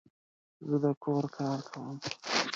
[0.67, 1.97] زه د کور کار کوم